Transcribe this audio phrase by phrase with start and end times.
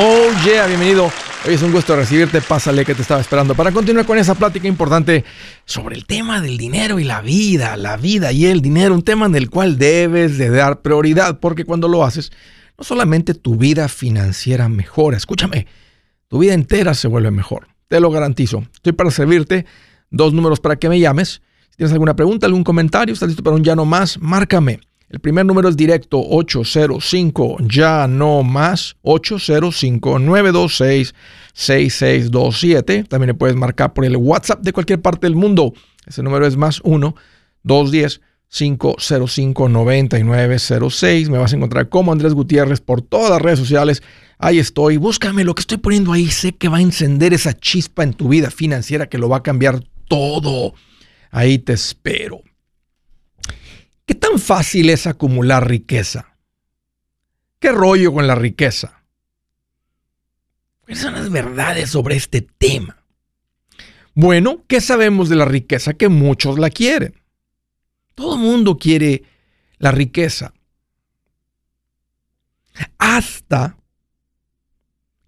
[0.00, 1.10] Oh yeah, bienvenido.
[1.44, 2.40] Hoy es un gusto recibirte.
[2.40, 5.24] Pásale que te estaba esperando para continuar con esa plática importante
[5.64, 9.26] sobre el tema del dinero y la vida, la vida y el dinero, un tema
[9.26, 12.30] en el cual debes de dar prioridad, porque cuando lo haces,
[12.78, 15.66] no solamente tu vida financiera mejora, escúchame,
[16.28, 17.66] tu vida entera se vuelve mejor.
[17.88, 18.64] Te lo garantizo.
[18.74, 19.66] Estoy para servirte.
[20.10, 21.42] Dos números para que me llames.
[21.70, 24.78] Si tienes alguna pregunta, algún comentario, estás listo para un ya no más, márcame.
[25.10, 31.14] El primer número es directo 805 ya no más 805 926
[31.54, 33.04] 6627.
[33.04, 35.72] También le puedes marcar por el WhatsApp de cualquier parte del mundo.
[36.06, 37.14] Ese número es más 1
[37.62, 41.30] 210 505 9906.
[41.30, 44.02] Me vas a encontrar como Andrés Gutiérrez por todas las redes sociales.
[44.38, 44.98] Ahí estoy.
[44.98, 46.28] Búscame lo que estoy poniendo ahí.
[46.28, 49.42] Sé que va a encender esa chispa en tu vida financiera que lo va a
[49.42, 50.74] cambiar todo.
[51.30, 52.42] Ahí te espero.
[54.08, 56.34] ¿Qué tan fácil es acumular riqueza?
[57.58, 59.04] ¿Qué rollo con la riqueza?
[60.80, 63.04] ¿Cuáles son las verdades sobre este tema?
[64.14, 65.92] Bueno, ¿qué sabemos de la riqueza?
[65.92, 67.20] Que muchos la quieren.
[68.14, 69.24] Todo el mundo quiere
[69.76, 70.54] la riqueza.
[72.96, 73.76] Hasta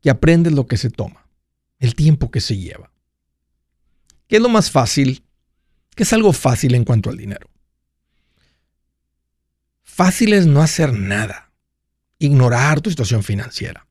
[0.01, 1.29] que aprendes lo que se toma,
[1.81, 2.91] el tiempo que se lleva.
[4.27, 5.23] ¿Qué es lo más fácil?
[5.95, 7.51] ¿Qué es algo fácil en cuanto al dinero?
[10.01, 11.53] Fácil es no hacer nada,
[12.19, 13.87] ignorar tu situación financiera.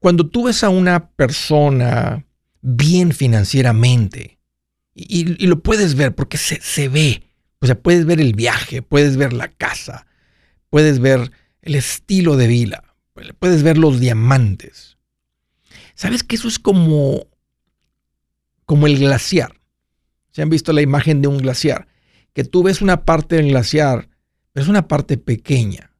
[0.00, 2.26] Cuando tú ves a una persona
[2.62, 4.40] bien financieramente,
[4.92, 7.22] y, lo puedes ver porque se, ve,
[7.60, 10.08] o sea, puedes ver el viaje, puedes ver la casa,
[10.68, 11.30] puedes ver
[11.62, 12.96] el estilo de vida,
[13.38, 14.98] puedes ver los diamantes.
[15.94, 17.28] ¿Sabes que eso es como,
[18.66, 19.52] como el glaciar?
[20.32, 21.86] ¿Se han visto la imagen de un glaciar?
[22.32, 24.09] Que tú ves una parte del glaciar
[24.54, 25.90] es una parte pequeña.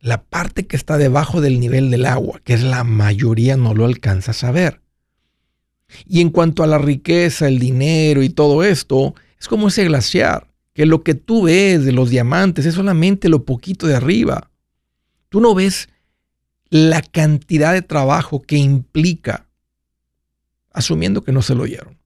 [0.00, 3.84] La parte que está debajo del nivel del agua, que es la mayoría, no lo
[3.84, 4.80] alcanzas a ver.
[6.06, 10.48] Y en cuanto a la riqueza, el dinero y todo esto, es como ese glaciar,
[10.72, 14.50] que lo que tú ves de los diamantes es solamente lo poquito de arriba.
[15.28, 15.88] Tú no ves
[16.70, 19.46] la cantidad de trabajo que implica,
[20.72, 21.98] asumiendo que no se lo oyeron,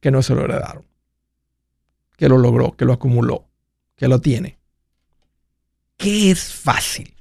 [0.00, 0.84] que no se lo heredaron,
[2.16, 3.48] que lo logró, que lo acumuló,
[3.96, 4.58] que lo tiene.
[5.96, 7.14] ¿Qué es fácil?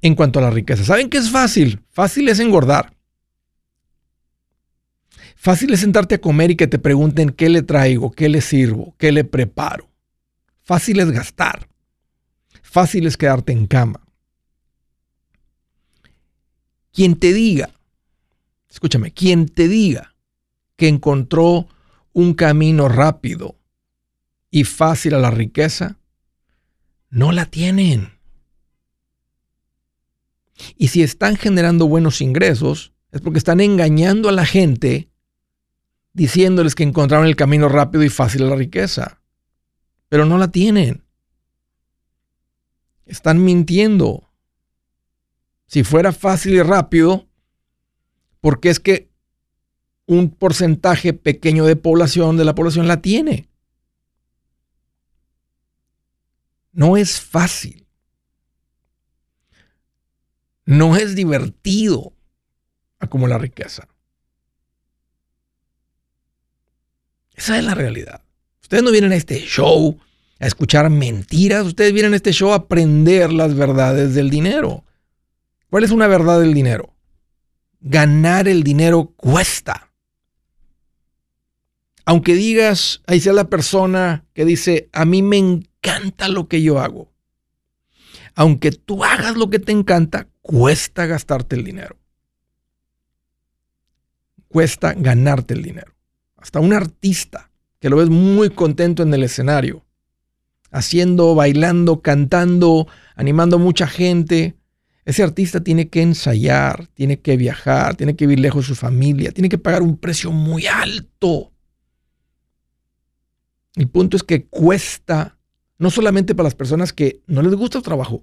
[0.00, 1.80] En cuanto a la riqueza, ¿saben qué es fácil?
[1.90, 2.96] Fácil es engordar.
[5.36, 8.94] Fácil es sentarte a comer y que te pregunten qué le traigo, qué le sirvo,
[8.98, 9.90] qué le preparo.
[10.60, 11.68] Fácil es gastar.
[12.62, 14.00] Fácil es quedarte en cama.
[16.92, 17.70] Quien te diga,
[18.70, 20.14] escúchame, quien te diga
[20.76, 21.68] que encontró
[22.12, 23.56] un camino rápido
[24.50, 25.98] y fácil a la riqueza,
[27.12, 28.18] no la tienen.
[30.76, 35.10] Y si están generando buenos ingresos, es porque están engañando a la gente
[36.14, 39.20] diciéndoles que encontraron el camino rápido y fácil a la riqueza.
[40.08, 41.04] Pero no la tienen.
[43.04, 44.30] Están mintiendo.
[45.66, 47.26] Si fuera fácil y rápido,
[48.40, 49.10] porque es que
[50.06, 53.51] un porcentaje pequeño de población de la población la tiene.
[56.72, 57.86] No es fácil.
[60.64, 62.12] No es divertido
[62.98, 63.88] acumular riqueza.
[67.34, 68.22] Esa es la realidad.
[68.62, 69.98] Ustedes no vienen a este show
[70.38, 74.84] a escuchar mentiras, ustedes vienen a este show a aprender las verdades del dinero.
[75.70, 76.94] ¿Cuál es una verdad del dinero?
[77.80, 79.92] Ganar el dinero cuesta.
[82.04, 85.36] Aunque digas, ahí sea la persona que dice, a mí me
[85.82, 87.12] encanta lo que yo hago.
[88.34, 91.98] Aunque tú hagas lo que te encanta, cuesta gastarte el dinero.
[94.48, 95.94] Cuesta ganarte el dinero.
[96.36, 99.84] Hasta un artista que lo ves muy contento en el escenario,
[100.70, 104.56] haciendo, bailando, cantando, animando a mucha gente.
[105.04, 109.32] Ese artista tiene que ensayar, tiene que viajar, tiene que vivir lejos de su familia,
[109.32, 111.52] tiene que pagar un precio muy alto.
[113.74, 115.38] El punto es que cuesta
[115.78, 118.22] no solamente para las personas que no les gusta el trabajo,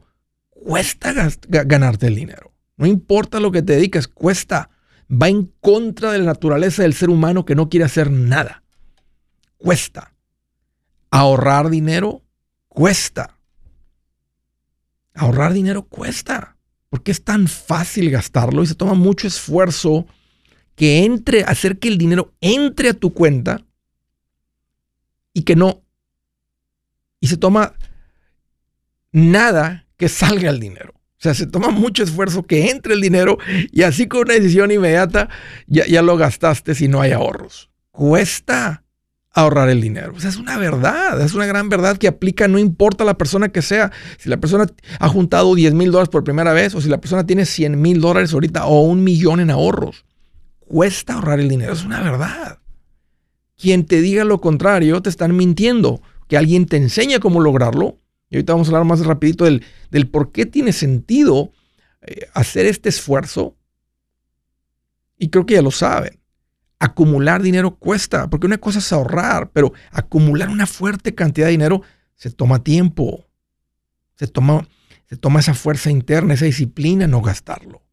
[0.50, 1.14] cuesta
[1.48, 2.54] ganarte el dinero.
[2.78, 4.70] No importa lo que te dedicas, cuesta.
[5.12, 8.64] Va en contra de la naturaleza del ser humano que no quiere hacer nada.
[9.58, 10.14] Cuesta.
[11.12, 12.24] Ahorrar dinero
[12.68, 13.36] cuesta.
[15.14, 16.56] Ahorrar dinero cuesta.
[16.90, 20.06] Porque es tan fácil gastarlo y se toma mucho esfuerzo
[20.76, 23.66] que entre, hacer que el dinero entre a tu cuenta
[25.34, 25.82] y que no
[27.20, 27.74] y se toma
[29.12, 30.94] nada que salga el dinero.
[30.96, 33.38] O sea, se toma mucho esfuerzo que entre el dinero
[33.72, 35.28] y así con una decisión inmediata
[35.68, 37.70] ya, ya lo gastaste si no hay ahorros.
[37.92, 38.86] Cuesta
[39.34, 40.14] ahorrar el dinero.
[40.16, 43.50] O sea, es una verdad, es una gran verdad que aplica no importa la persona
[43.50, 43.92] que sea.
[44.18, 44.68] Si la persona
[45.00, 48.02] ha juntado 10 mil dólares por primera vez o si la persona tiene 100 mil
[48.02, 50.06] dólares ahorita o un millón en ahorros.
[50.60, 52.60] Cuesta ahorrar el dinero, es una verdad.
[53.58, 56.02] Quien te diga lo contrario te están mintiendo.
[56.30, 58.00] Que alguien te enseña cómo lograrlo.
[58.30, 61.52] Y ahorita vamos a hablar más rapidito del, del por qué tiene sentido
[62.04, 63.58] eh, hacer este esfuerzo.
[65.18, 66.20] Y creo que ya lo saben
[66.80, 71.82] acumular dinero cuesta, porque una cosa es ahorrar, pero acumular una fuerte cantidad de dinero
[72.16, 73.26] se toma tiempo.
[74.16, 74.68] Se toma,
[75.08, 77.84] se toma esa fuerza interna, esa disciplina, no gastarlo.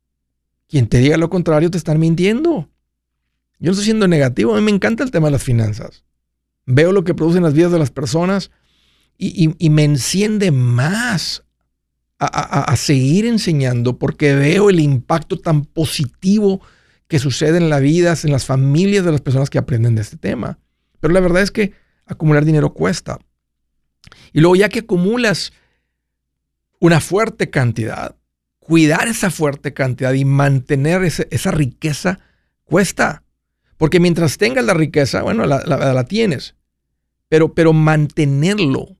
[0.69, 2.71] Quien te diga lo contrario te están mintiendo.
[3.59, 6.05] Yo no estoy siendo negativo, a mí me encanta el tema de las finanzas.
[6.67, 8.51] Veo lo que producen las vidas de las personas
[9.19, 11.45] y, me enciende más
[12.19, 16.61] a, seguir enseñando porque veo el impacto tan positivo
[17.09, 20.17] que sucede en la vida, en las familias de las personas que aprenden de este
[20.17, 20.59] tema.
[21.01, 21.73] Pero la verdad es que
[22.07, 23.19] acumular dinero cuesta.
[24.33, 25.53] Y luego ya que acumulas
[26.79, 28.17] una fuerte cantidad,
[28.59, 32.19] cuidar esa fuerte cantidad y mantener esa riqueza
[32.65, 33.23] cuesta.
[33.77, 36.55] Porque mientras tengas la riqueza, bueno, la, tienes.
[37.29, 38.97] Pero, pero mantenerlo.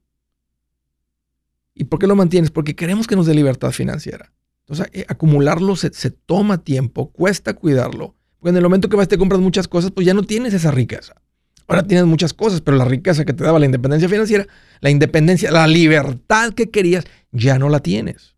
[1.75, 2.51] ¿Y por qué lo mantienes?
[2.51, 4.33] Porque queremos que nos dé libertad financiera.
[4.67, 8.17] Entonces, eh, acumularlo se, toma tiempo, cuesta cuidarlo.
[8.39, 10.71] Porque en el momento que vas te compras muchas cosas, pues ya no tienes esa
[10.71, 11.15] riqueza.
[11.69, 14.47] Ahora tienes muchas cosas, pero la riqueza que te daba la independencia financiera,
[14.81, 18.37] la independencia, la libertad que querías, ya no la tienes.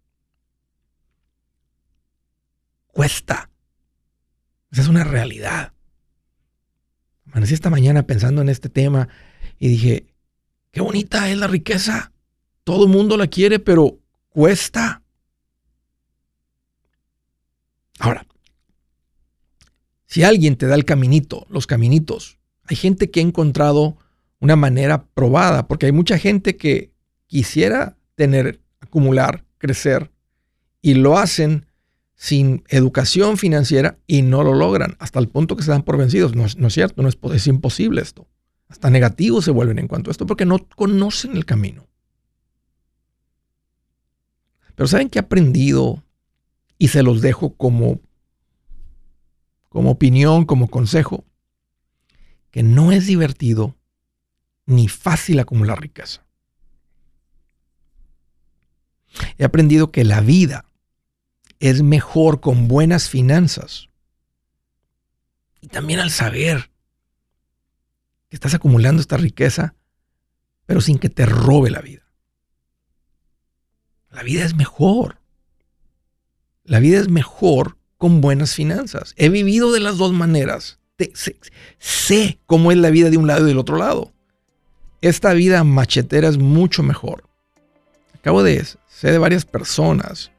[2.86, 3.50] Cuesta.
[4.70, 5.72] Esa es una realidad.
[7.30, 9.08] Amanecí esta mañana pensando en este tema
[9.58, 10.06] y dije,
[10.70, 12.12] qué bonita es la riqueza.
[12.64, 13.98] Todo el mundo la quiere, pero
[14.28, 15.02] cuesta.
[17.98, 18.26] Ahora,
[20.06, 23.96] si alguien te da el caminito, los caminitos, hay gente que ha encontrado
[24.40, 26.92] una manera probada, porque hay mucha gente que
[27.26, 30.10] quisiera tener, acumular, crecer,
[30.80, 31.66] y lo hacen
[32.18, 36.34] sin educación financiera y no lo logran, hasta el punto que se dan por vencidos.
[36.34, 38.26] No es, cierto, no es, es imposible esto.
[38.68, 41.86] Hasta negativos se vuelven en cuanto a esto porque no conocen el camino.
[44.74, 46.04] Pero ¿saben qué he aprendido
[46.76, 48.00] y se los dejo como,
[49.68, 51.24] como opinión, como consejo,
[52.50, 53.76] que no es divertido
[54.68, 56.26] ni fácil acumular riqueza.
[59.38, 60.67] He aprendido que la vida
[61.60, 63.88] es mejor con buenas finanzas.
[65.60, 66.70] Y también al saber
[68.28, 69.74] que estás acumulando esta riqueza,
[70.66, 72.02] pero sin que te robe la vida.
[74.10, 75.18] La vida es mejor.
[76.64, 79.14] La vida es mejor con buenas finanzas.
[79.16, 80.78] He vivido de las dos maneras.
[81.78, 84.12] sé, cómo es la vida de un lado y del otro lado.
[85.00, 87.28] Esta vida machetera es mucho mejor.
[88.14, 90.32] Acabo de sé de varias personas,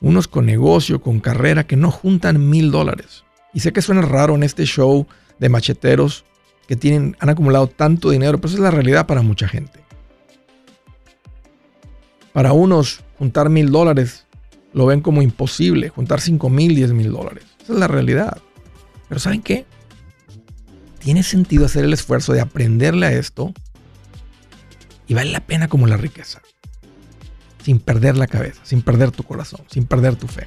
[0.00, 3.24] unos con negocio, con carrera, que no juntan mil dólares.
[3.52, 5.06] Y sé que suena raro en este show
[5.38, 6.24] de macheteros
[6.66, 9.80] que tienen, han acumulado tanto dinero, pero esa es la realidad para mucha gente.
[12.32, 14.26] Para unos, juntar mil dólares
[14.72, 17.44] lo ven como imposible, juntar 5 mil, 10 mil dólares.
[17.62, 18.38] Esa es la realidad.
[19.08, 19.64] Pero ¿saben qué?
[20.98, 23.52] Tiene sentido hacer el esfuerzo de aprenderle a esto
[25.06, 26.42] y vale la pena como la riqueza.
[27.62, 30.46] Sin perder la cabeza, sin perder tu corazón, sin perder tu fe.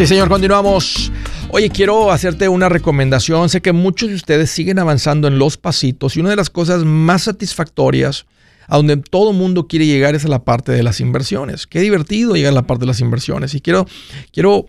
[0.00, 1.12] Sí, señor, continuamos.
[1.50, 3.50] Oye, quiero hacerte una recomendación.
[3.50, 6.84] Sé que muchos de ustedes siguen avanzando en los pasitos y una de las cosas
[6.84, 8.24] más satisfactorias
[8.66, 11.66] a donde todo mundo quiere llegar es a la parte de las inversiones.
[11.66, 13.52] Qué divertido llegar a la parte de las inversiones.
[13.52, 13.86] Y quiero,
[14.32, 14.64] quiero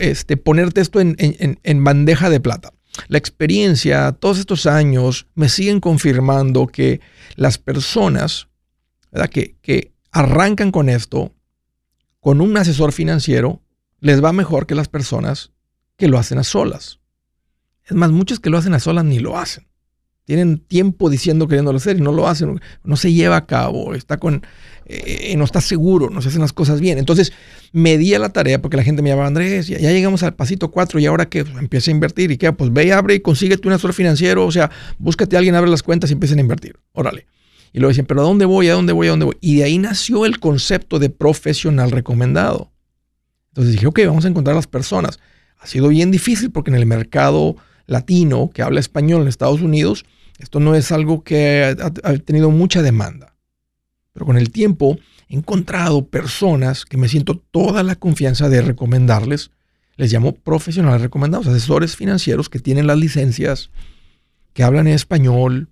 [0.00, 2.72] este, ponerte esto en, bandeja de plata.
[3.06, 7.00] La experiencia, todos estos años, me siguen confirmando que
[7.36, 8.48] las personas
[9.30, 11.32] Que, que arrancan con esto,
[12.18, 13.62] con un asesor financiero,
[14.00, 15.52] les va mejor que las personas
[15.96, 17.00] que lo hacen a solas.
[17.84, 19.66] Es más, muchos que lo hacen a solas ni lo hacen.
[20.24, 24.16] Tienen tiempo diciendo queriéndolo hacer y no lo hacen, no se lleva a cabo, está
[24.16, 24.44] con,
[24.86, 26.98] eh, no está seguro, no se hacen las cosas bien.
[26.98, 27.32] Entonces
[27.72, 30.72] me di a la tarea porque la gente me llamaba, Andrés, ya, llegamos al pasito
[30.72, 33.68] 4 y ahora que pues, empieza a invertir y qué, pues ve, abre y consíguete
[33.68, 36.76] un asesor financiero, o sea, búscate a alguien, abre las cuentas y empiecen a invertir.
[36.92, 37.26] Órale.
[37.72, 38.68] Y luego decían, pero ¿a dónde voy?
[38.68, 39.06] ¿A dónde voy?
[39.06, 39.36] ¿A dónde voy?
[39.40, 42.72] Y de ahí nació el concepto de profesional recomendado.
[43.56, 45.18] Entonces dije, ok, vamos a encontrar las personas.
[45.58, 50.04] Ha sido bien difícil porque en el mercado latino que habla español en Estados Unidos,
[50.38, 53.34] esto no es algo que ha, tenido mucha demanda.
[54.12, 54.98] Pero con el tiempo
[55.30, 59.50] he encontrado personas que me siento toda la confianza de recomendarles.
[59.96, 63.70] Les llamo profesionales recomendados, asesores financieros que tienen las licencias,
[64.52, 65.70] que hablan en español,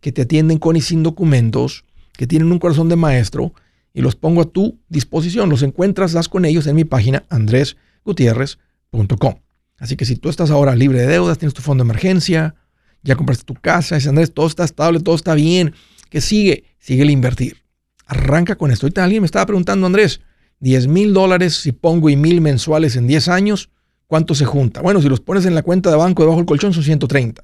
[0.00, 3.52] que te atienden con y sin documentos, que tienen un corazón de maestro
[3.96, 5.48] y los pongo a tu disposición.
[5.48, 9.36] Los encuentras, das con ellos en mi página andresgutierrez.com.
[9.78, 12.56] Así que si tú estás ahora libre de deudas, tienes tu fondo de emergencia,
[13.02, 15.72] ya compraste tu casa, dices Andrés, todo está estable, todo está bien,
[16.10, 16.64] ¿qué sigue?
[16.78, 17.62] Sigue el invertir.
[18.04, 18.84] Arranca con esto.
[18.84, 20.20] Ahorita alguien me estaba preguntando, Andrés,
[20.60, 23.70] 10 mil dólares si pongo y mil mensuales en 10 años,
[24.06, 24.82] ¿cuánto se junta?
[24.82, 27.42] Bueno, si los pones en la cuenta de banco debajo del colchón son 130.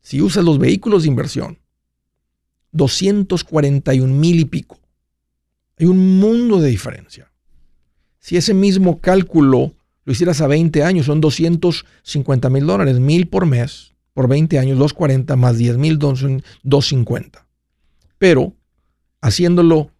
[0.00, 1.60] Si usas los vehículos de inversión,
[2.72, 4.79] 241 mil y pico.
[5.80, 7.32] Hay un mundo de diferencia.
[8.18, 9.72] Si ese mismo cálculo
[10.04, 14.78] lo hicieras a 20 años, son 250 mil dólares, mil por mes, por 20 años,
[14.78, 17.46] 240 más 10 mil son 250.
[18.18, 18.52] Pero
[19.22, 19.90] haciéndolo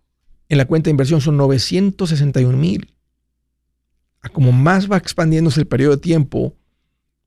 [0.51, 2.93] en la cuenta de inversión son 961 mil.
[4.35, 6.55] Como más va expandiéndose el periodo de tiempo,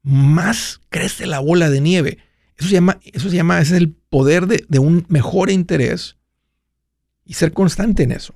[0.03, 2.19] más crece la bola de nieve.
[2.55, 6.17] Eso se llama, eso se llama, ese es el poder de, de un mejor interés
[7.25, 8.35] y ser constante en eso.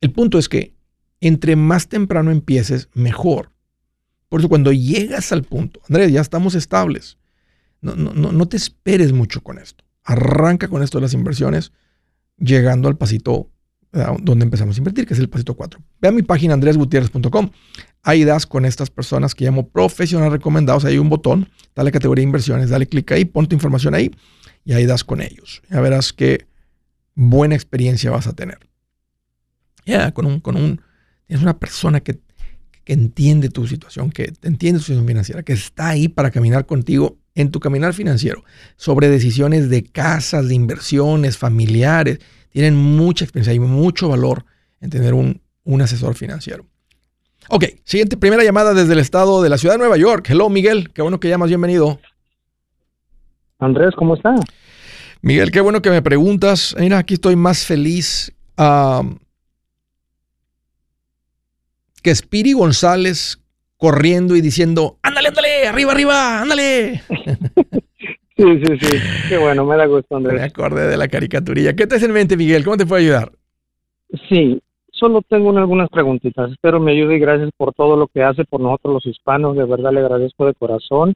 [0.00, 0.74] El punto es que
[1.20, 3.50] entre más temprano empieces, mejor.
[4.28, 7.18] Por eso cuando llegas al punto, Andrés, ya estamos estables,
[7.82, 9.84] no, no, no, te esperes mucho con esto.
[10.04, 11.72] Arranca con esto de las inversiones,
[12.38, 13.50] llegando al pasito
[14.22, 15.80] donde empezamos a invertir, que es el pasito 4.
[16.00, 17.50] Ve a mi página andresgutierrez.com.
[18.02, 20.84] Ahí das con estas personas que llamo profesionales recomendados.
[20.84, 24.12] Hay un botón, dale categoría de inversiones, dale clic ahí, pon tu información ahí
[24.64, 25.62] y ahí das con ellos.
[25.70, 26.46] Ya verás qué
[27.16, 28.69] buena experiencia vas a tener
[30.12, 30.80] con un, con un,
[31.26, 32.18] tienes una persona que,
[32.84, 37.18] que entiende tu situación, que entiende tu situación financiera, que está ahí para caminar contigo
[37.34, 38.44] en tu caminar financiero,
[38.76, 42.18] sobre decisiones de casas, de inversiones, familiares.
[42.50, 44.44] Tienen mucha experiencia y mucho valor
[44.80, 46.66] en tener un, un asesor financiero.
[47.48, 50.28] Ok, siguiente, primera llamada desde el estado de la ciudad de Nueva York.
[50.28, 52.00] Hello, Miguel, qué bueno que llamas, bienvenido.
[53.58, 54.34] Andrés, ¿cómo está?
[55.22, 56.74] Miguel, qué bueno que me preguntas.
[56.78, 58.32] Mira, aquí estoy más feliz
[62.00, 63.40] que Spiri González
[63.76, 67.02] corriendo y diciendo, ándale, ándale, arriba, arriba, ándale.
[68.40, 68.96] Sí, sí, sí.
[69.28, 70.40] Qué bueno, me da gusto, Andrés.
[70.40, 71.74] Me acordé de la caricaturilla.
[71.74, 72.64] ¿Qué te hace en mente, Miguel?
[72.64, 73.32] ¿Cómo te puedo ayudar?
[74.30, 76.50] Sí, solo tengo algunas preguntitas.
[76.50, 79.58] Espero me ayude y gracias por todo lo que hace por nosotros los hispanos.
[79.58, 81.12] De verdad le agradezco de corazón.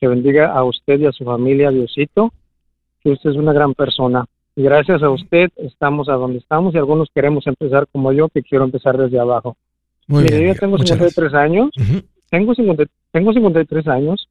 [0.00, 2.32] Que bendiga a usted y a su familia, Diosito.
[3.04, 4.24] Que usted es una gran persona.
[4.56, 8.42] Y gracias a usted estamos a donde estamos y algunos queremos empezar como yo, que
[8.42, 9.56] quiero empezar desde abajo.
[10.06, 10.46] Muy bien.
[10.48, 11.70] yo tengo muchas 53 años.
[11.74, 11.96] gracias.
[11.98, 12.06] Ujú.
[12.30, 14.28] Tengo, 50 tengo 53 años.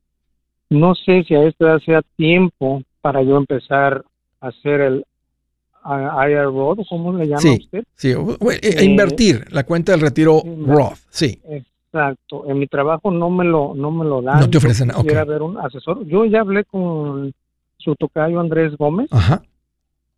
[0.69, 4.03] No sé si a esta edad sea tiempo para yo empezar
[4.41, 5.05] a hacer el
[5.85, 7.59] IR ¿o ¿cómo le llama Sí.
[7.63, 7.83] usted?
[7.95, 11.39] Sí, o- o- e- e Eh, invertir, la cuenta del retiro Roth, sí.
[11.47, 12.45] Exacto.
[12.47, 14.39] En mi trabajo no me lo, no me lo dan.
[14.39, 15.29] No te ofrecen, Yo quisiera ok.
[15.29, 16.05] ver un asesor.
[16.07, 17.33] Yo ya hablé con
[17.77, 19.43] su tocayo Andrés Gómez, Ajá.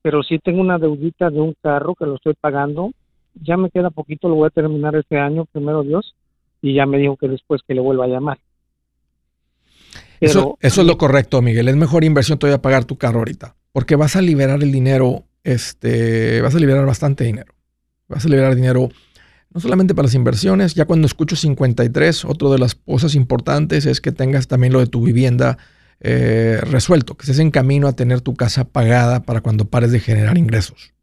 [0.01, 2.91] pero sí tengo una deudita de un carro que lo estoy pagando.
[3.41, 6.15] Ya me queda poquito, lo voy a terminar este año, primero Dios,
[6.61, 8.39] y ya me dijo que después que le vuelva a llamar.
[10.19, 11.67] Eso, eso es lo correcto, Miguel.
[11.67, 13.55] Es mejor inversión todavía pagar tu carro ahorita.
[13.71, 17.53] Porque vas a liberar el dinero, este, vas a liberar bastante dinero.
[18.07, 18.89] Vas a liberar dinero
[19.55, 24.01] no solamente para las inversiones, ya cuando escucho 53, otra de las cosas importantes es
[24.01, 25.57] que tengas también lo de tu vivienda
[26.01, 30.01] eh, resuelto, que estés en camino a tener tu casa pagada para cuando pares de
[30.01, 30.93] generar ingresos.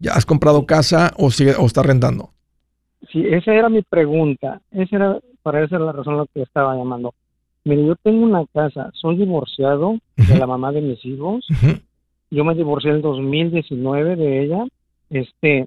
[0.00, 2.30] ¿Ya has comprado casa o, sigue, o estás rentando?
[3.12, 4.60] Sí, esa era mi pregunta.
[4.70, 7.14] Esa era, para esa era la razón la que estaba llamando.
[7.64, 11.46] Mire, yo tengo una casa, soy divorciado de la mamá de mis hijos.
[12.30, 14.64] Yo me divorcié en el 2019 de ella,
[15.10, 15.66] este,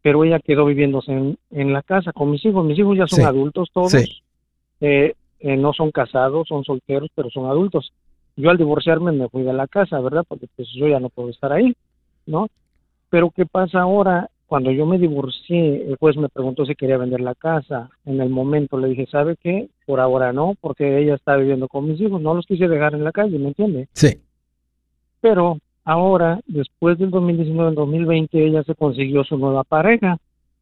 [0.00, 2.64] pero ella quedó viviéndose en, en la casa con mis hijos.
[2.64, 3.90] Mis hijos ya son Sí, adultos todos.
[3.92, 4.22] sí.
[4.80, 7.92] Eh, eh, no son casados, son solteros, pero son adultos.
[8.36, 10.24] Yo al divorciarme me fui de la casa, ¿verdad?
[10.26, 11.74] Porque pues yo ya no puedo estar ahí,
[12.26, 12.48] ¿no?
[13.12, 14.30] Pero ¿qué pasa ahora?
[14.46, 17.90] Cuando yo me divorcié, el juez me preguntó si quería vender la casa.
[18.06, 19.68] En el momento le dije, ¿sabe qué?
[19.84, 22.22] Por ahora no, porque ella está viviendo con mis hijos.
[22.22, 23.88] No los quise dejar en la calle, ¿me entiende?
[23.92, 24.16] Sí.
[25.20, 30.16] Pero ahora, después del 2019, 2020, ella se consiguió su nueva pareja,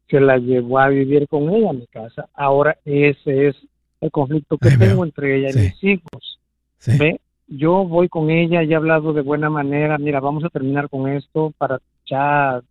[0.09, 2.27] que la llevó a vivir con ella a mi casa.
[2.33, 3.55] Ahora ese es
[4.01, 5.59] el conflicto que tengo entre ella y Sí.
[5.59, 6.39] mis hijos.
[6.79, 6.97] sí.
[6.97, 10.89] Ve, yo voy con ella, ya he hablado de buena manera, mira, vamos a terminar
[10.89, 11.79] con esto para
[12.11, 12.61] ya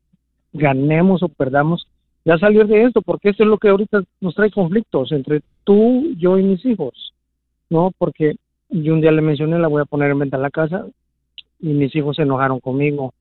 [0.52, 1.87] ganemos o perdamos,
[2.25, 6.14] ya salir de esto, porque esto es lo que ahorita nos trae conflictos entre tú,
[6.18, 7.14] yo y mis hijos,
[7.70, 7.92] ¿no?
[7.96, 8.37] Porque
[8.68, 10.85] yo un día le mencioné, la voy a poner en venta la casa,
[11.59, 13.14] y mis hijos se enojaron conmigo,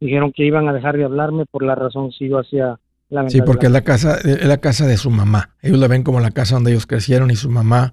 [0.00, 3.30] dijeron que iban a dejar de hablarme por la razón si yo hacía la venta
[3.30, 5.50] Sí, porque la es la casa, es la casa de su mamá.
[5.62, 7.92] Ellos la ven como la casa donde ellos crecieron y su mamá.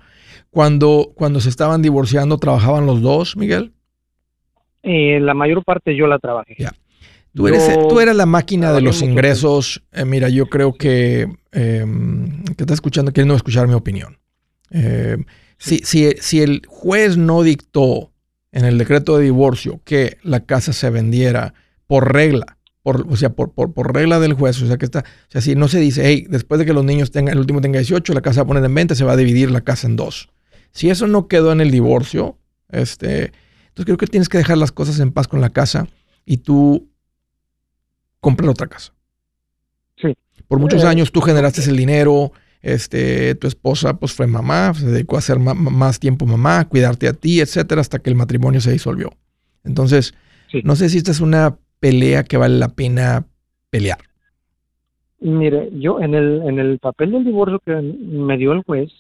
[0.50, 3.74] Cuando, cuando se estaban divorciando, ¿trabajaban los dos, Miguel?
[4.84, 6.56] Eh, la mayor parte yo la trabajé.
[6.58, 6.74] Ya.
[7.34, 9.84] Tú eres, Yo tú eres la máquina de los ingresos.
[9.92, 11.86] Eh, mira, yo creo que, eh,
[12.58, 14.20] que está escuchando, queriendo escuchar mi opinión.
[14.70, 15.18] Eh,
[15.58, 18.12] si, si, si el juez no dictó
[18.52, 21.54] en el decreto de divorcio que la casa se vendiera
[21.88, 25.00] por regla, por, o sea, por, por, por regla del juez, o sea, que está,
[25.00, 27.62] o sea, si no se dice, hey, después de que los niños tengan, el último
[27.62, 29.88] tenga 18, la casa va a poner en venta, se va a dividir la casa
[29.88, 30.30] en dos.
[30.72, 32.38] Si eso no quedó en el divorcio,
[32.70, 33.32] este,
[33.68, 35.88] entonces creo que tienes que dejar las cosas en paz con la casa
[36.26, 36.91] y tú
[38.22, 38.94] comprar otra casa.
[39.98, 40.16] Sí.
[40.48, 42.32] Por muchos Eh, años tú generaste el dinero,
[42.62, 47.08] este, tu esposa pues fue mamá, se dedicó a hacer ma- más tiempo mamá, cuidarte
[47.10, 49.12] a ti, etcétera, hasta que el matrimonio se disolvió.
[49.66, 50.14] Entonces,
[50.50, 50.62] Sí.
[50.64, 53.26] no sé si esta es una pelea que vale la pena
[53.70, 53.98] pelear.
[55.20, 58.92] Mire, yo en el, en el papel del divorcio que me dio el juez,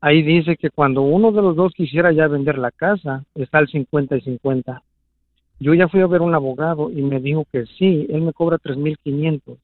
[0.00, 3.68] ahí dice que cuando uno de los dos quisiera ya vender la casa, está el
[3.68, 4.82] 50 y 50.
[5.58, 8.58] Yo ya fui a ver un abogado y me dijo que sí, él me cobra
[8.58, 9.56] 3.500,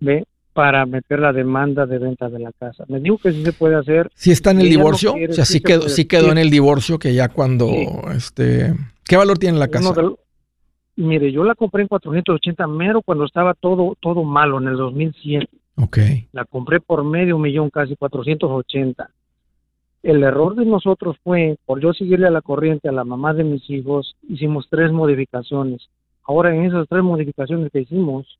[0.00, 0.24] ¿ve?
[0.54, 2.84] Para meter la demanda de venta de la casa.
[2.88, 4.10] Me dijo que sí se puede hacer.
[4.14, 6.32] Si está en el no divorcio, quiere, o sea, sí sí se quedó, sí quedó
[6.32, 7.86] en el divorcio que ya cuando, Sí.
[8.16, 8.74] este,
[9.04, 9.94] ¿qué valor tiene la casa?
[10.96, 15.46] Mire, yo la compré en 480 mero cuando estaba todo, todo malo en el 2007.
[15.76, 15.98] Ok,
[16.32, 19.08] la compré por medio millón, casi 480.
[20.02, 23.44] El error de nosotros fue, por yo seguirle a la corriente a la mamá de
[23.44, 25.88] mis hijos, hicimos tres modificaciones.
[26.24, 28.38] Ahora en esas tres modificaciones que hicimos,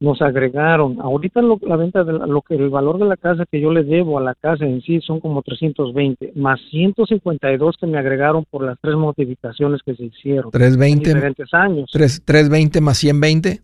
[0.00, 3.44] nos agregaron, ahorita lo- la venta de la- lo que el valor de la casa
[3.48, 7.86] que yo le debo a la casa en sí son como 320, más 152 que
[7.86, 11.88] me agregaron por las tres modificaciones que se hicieron en 320, diferentes años.
[11.92, 13.60] 3, 320 más 120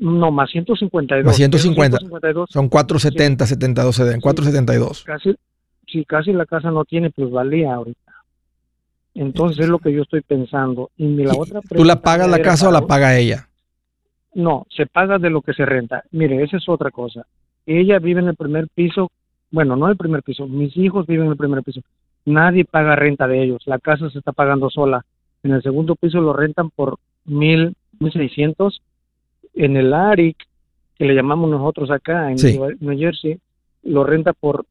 [0.00, 1.24] No, más 152.
[1.24, 1.96] Más 150.
[1.96, 5.04] Esos 152 son 470, 72, 472.
[5.04, 5.34] casi,
[5.86, 8.12] sí, casi la casa no tiene plusvalía ahorita.
[9.14, 10.90] Entonces es lo que yo estoy pensando.
[10.96, 13.48] Y la otra ¿Tú la pagas la casa o la paga ella?
[14.34, 16.04] No, se paga de lo que se renta.
[16.12, 17.26] Mire, esa es otra cosa.
[17.66, 19.10] Ella vive en el primer piso,
[19.50, 21.80] bueno, no el primer piso, mis hijos viven en el primer piso.
[22.24, 25.04] Nadie paga renta de ellos, la casa se está pagando sola.
[25.42, 28.82] En el segundo piso lo rentan por mil, mil seiscientos
[29.54, 30.36] en el ARIC,
[30.96, 32.36] que le llamamos nosotros acá en
[32.80, 33.38] New Jersey,
[33.82, 34.64] lo renta por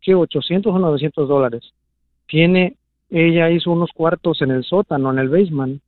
[0.00, 1.72] ¿qué, 800 o 900 dólares.
[2.26, 2.76] Tiene,
[3.10, 5.80] ella hizo unos cuartos en el sótano, en el basement,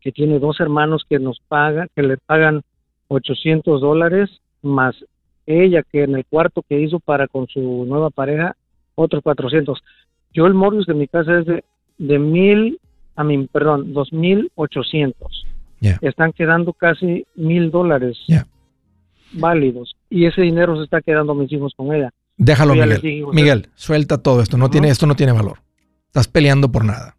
[0.00, 2.62] que tiene dos hermanos que nos pagan, que le pagan
[3.08, 4.30] 800 dólares,
[4.62, 4.96] más
[5.46, 8.56] ella que en el cuarto que hizo para con su nueva pareja,
[8.94, 9.82] otros 400.
[10.32, 11.64] Yo el mortgage de mi casa es de,
[11.98, 12.78] de mil,
[13.16, 15.46] a mí, perdón, 2,800.
[16.00, 18.18] Están quedando casi mil dólares
[19.32, 22.10] válidos y ese dinero se está quedando mis hijos con ella.
[22.36, 23.24] Déjalo, Miguel.
[23.32, 24.56] Miguel, suelta todo esto.
[24.56, 25.58] No, tiene, esto no tiene valor.
[26.06, 27.16] Estás peleando por nada.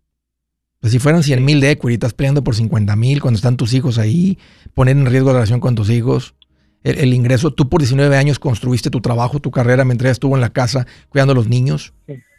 [0.80, 3.74] Pues si fueran 100 mil de equity, estás peleando por 50 mil cuando están tus
[3.74, 4.38] hijos ahí,
[4.74, 6.36] poner en riesgo la relación con tus hijos.
[6.84, 10.50] El, ingreso, tú por 19 años construiste tu trabajo, tu carrera, mientras estuvo en la
[10.50, 11.94] casa cuidando a los niños.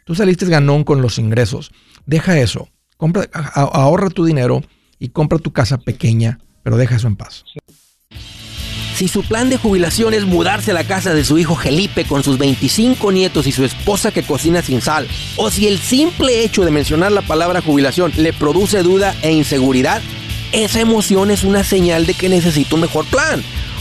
[0.05, 1.71] Tú saliste ganón con los ingresos.
[2.05, 2.69] Deja eso.
[2.97, 4.61] Compra, ahorra tu dinero
[4.99, 7.43] y compra tu casa pequeña, pero deja eso en paz.
[8.95, 12.23] Si su plan de jubilación es mudarse a la casa de su hijo Felipe con
[12.23, 15.05] sus 25 nietos y su esposa que cocina sin sal,
[15.35, 20.01] o si el simple hecho de mencionar la palabra jubilación le produce duda e inseguridad,
[20.53, 23.43] esa emoción es una señal de que necesita un mejor plan.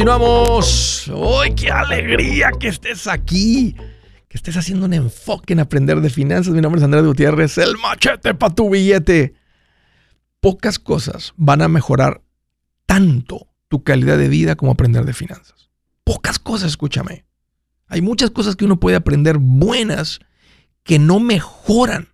[0.00, 1.08] Continuamos.
[1.08, 3.76] ¡Uy, qué alegría que estés aquí!
[4.28, 6.54] Que estés haciendo un enfoque en aprender de finanzas.
[6.54, 9.34] Mi nombre es Andrés Gutiérrez, el machete para tu billete.
[10.40, 12.22] Pocas cosas van a mejorar
[12.86, 15.68] tanto tu calidad de vida como aprender de finanzas.
[16.02, 17.26] Pocas cosas, escúchame.
[17.86, 20.20] Hay muchas cosas que uno puede aprender buenas
[20.82, 22.08] que no mejoran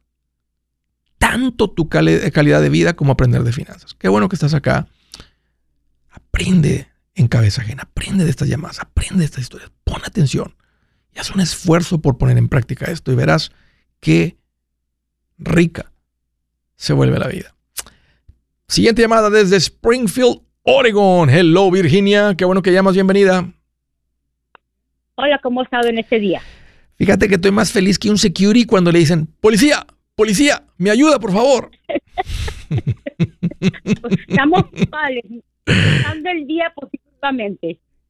[1.19, 3.95] tanto tu calidad de vida como aprender de finanzas.
[3.95, 4.89] Qué bueno que estás acá.
[6.11, 7.83] Aprende en cabeza ajena.
[7.83, 10.55] Aprende de estas llamadas, aprende de estas historias, pon atención
[11.15, 13.51] y haz un esfuerzo por poner en práctica esto y verás
[14.01, 14.37] qué
[15.39, 15.91] rica
[16.77, 17.55] se vuelve la vida.
[18.69, 21.31] Siguiente llamada desde Springfield, Oregon.
[21.31, 23.51] Hello Virginia, qué bueno que llamas, bienvenida.
[25.15, 26.43] Hola, ¿cómo has estado en este día?
[26.97, 31.19] Fíjate que estoy más feliz que un security cuando le dicen, policía, policía, me ayuda,
[31.19, 31.71] por favor.
[34.29, 36.73] Estamos pasando el día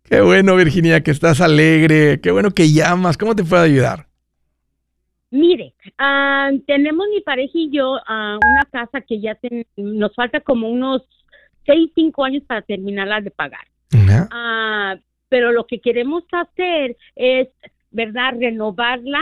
[0.05, 2.21] Qué bueno, Virginia, que estás alegre.
[2.21, 3.16] Qué bueno que llamas.
[3.16, 4.07] ¿Cómo te puedo ayudar?
[5.31, 9.37] Mire, ah, tenemos mi pareja y yo uh, una casa que ya
[9.77, 11.03] nos falta como unos
[11.66, 13.66] 6, 5 años para terminarla de pagar.
[14.31, 14.97] Ah,
[15.29, 17.49] pero lo que queremos hacer es,
[17.90, 19.21] ¿verdad?, renovarla,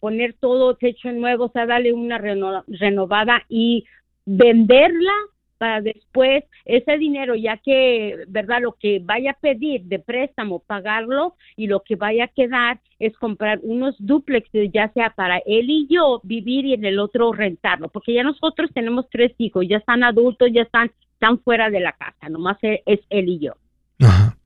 [0.00, 3.84] poner todo techo nuevo, o sea, darle una renovada y
[4.24, 5.12] venderla
[5.58, 8.62] para después ese dinero, ya que, ¿verdad?
[8.62, 13.16] Lo que vaya a pedir de préstamo, pagarlo y lo que vaya a quedar es
[13.18, 17.88] comprar unos duplexes, ya sea para él y yo vivir y en el otro rentarlo,
[17.88, 21.92] porque ya nosotros tenemos tres hijos, ya están adultos, ya están, están fuera de la
[21.92, 23.52] casa, nomás es, es él y yo.
[24.00, 24.36] Ajá.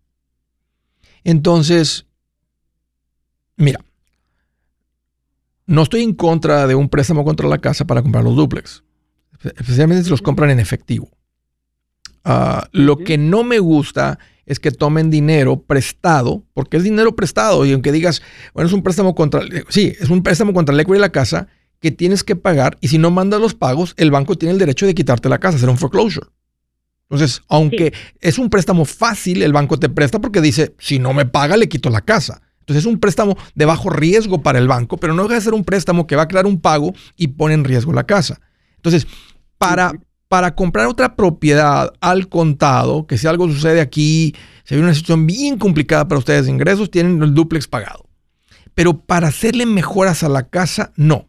[1.25, 2.07] Entonces,
[3.57, 3.81] mira,
[5.67, 8.83] no estoy en contra de un préstamo contra la casa para comprar los duplex
[9.45, 11.11] especialmente si los compran en efectivo.
[12.25, 17.65] Ah, lo que no me gusta es que tomen dinero prestado, porque es dinero prestado,
[17.65, 18.23] y aunque digas,
[18.55, 21.49] bueno, es un préstamo contra, sí, es un préstamo contra el equity de la casa
[21.81, 24.87] que tienes que pagar, y si no mandas los pagos, el banco tiene el derecho
[24.87, 26.27] de quitarte la casa, hacer un foreclosure.
[27.13, 31.27] Entonces, aunque es un préstamo fácil, el banco te presta porque dice, si no me
[31.27, 32.41] paga, le quito la casa.
[32.61, 35.53] Entonces es un préstamo de bajo riesgo para el banco, pero no deja de ser
[35.53, 38.41] un préstamo que va a crear un pago y pone en riesgo la casa.
[38.77, 39.07] Entonces,
[39.63, 39.93] para,
[40.29, 45.27] para comprar otra propiedad al contado, que si algo sucede aquí, se viene una situación
[45.27, 48.07] bien complicada para ustedes de ingresos, tienen el duplex pagado.
[48.75, 51.29] Pero para hacerle mejoras a la casa, no.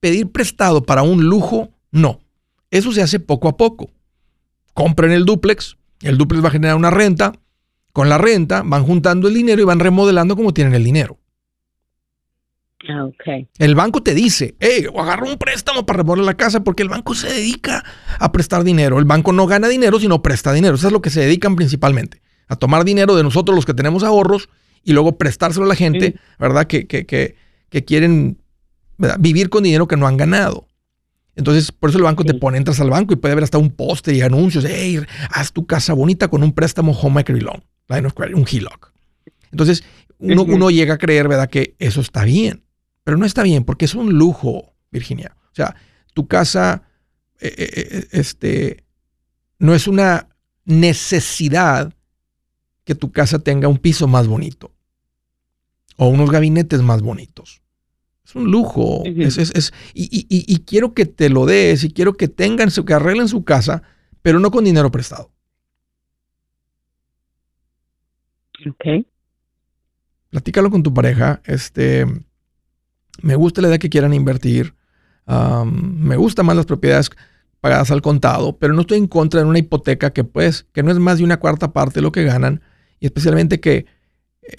[0.00, 2.20] Pedir prestado para un lujo, no.
[2.70, 3.90] Eso se hace poco a poco.
[4.74, 7.32] Compren el duplex, el duplex va a generar una renta,
[7.92, 11.18] con la renta van juntando el dinero y van remodelando como tienen el dinero.
[12.88, 13.48] Ah, okay.
[13.58, 17.14] El banco te dice, hey, agarra un préstamo para remodelar la casa porque el banco
[17.14, 17.84] se dedica
[18.18, 18.98] a prestar dinero.
[18.98, 20.74] El banco no gana dinero, sino presta dinero.
[20.74, 24.02] Eso es lo que se dedican principalmente, a tomar dinero de nosotros los que tenemos
[24.02, 24.48] ahorros
[24.82, 26.66] y luego prestárselo a la gente, ¿verdad?
[26.66, 27.36] Que, que, que,
[27.68, 28.38] que quieren
[29.18, 30.66] vivir con dinero que no han ganado.
[31.34, 33.70] Entonces, por eso el banco te pone, entras al banco y puede haber hasta un
[33.70, 38.46] poste y anuncios, hey, haz tu casa bonita con un préstamo home equity loan, un
[38.46, 38.92] HELOC.
[39.50, 39.82] Entonces,
[40.18, 42.64] uno, uno llega a creer, ¿verdad?, que eso está bien.
[43.04, 45.36] Pero no está bien porque es un lujo, Virginia.
[45.52, 45.74] O sea,
[46.14, 46.82] tu casa
[47.40, 48.84] eh, eh, eh, este,
[49.58, 50.28] no es una
[50.64, 51.92] necesidad
[52.84, 54.72] que tu casa tenga un piso más bonito
[55.96, 57.62] o unos gabinetes más bonitos.
[58.24, 59.02] Es un lujo.
[59.04, 63.82] Es, y, quiero que te lo des y quiero que tengan, que arreglen su casa,
[64.22, 65.32] pero no con dinero prestado.
[68.68, 69.04] Ok.
[70.30, 71.42] Platícalo con tu pareja.
[71.44, 72.06] Este,
[73.20, 74.74] me gusta la idea que quieran invertir.
[75.26, 77.10] me gustan más las propiedades
[77.60, 80.90] pagadas al contado, pero no estoy en contra de una hipoteca que pues, que no
[80.90, 82.60] es más de una cuarta parte de lo que ganan,
[82.98, 83.86] y especialmente que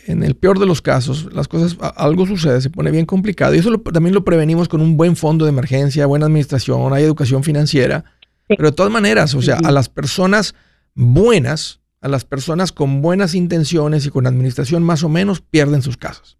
[0.06, 3.54] en el peor de los casos, las cosas, algo sucede, se pone bien complicado.
[3.54, 7.44] Y eso también lo prevenimos con un buen fondo de emergencia, buena administración, hay educación
[7.44, 8.06] financiera.
[8.48, 10.56] Pero de todas maneras, o sea, a las personas
[10.96, 15.98] buenas, a las personas con buenas intenciones y con administración más o menos, pierden sus
[15.98, 16.38] casas.